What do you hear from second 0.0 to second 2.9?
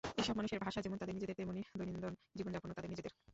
এসব মানুষের ভাষা যেমন তাদের নিজেদের, তেমনই দৈনিন্দন জীবনযাপনও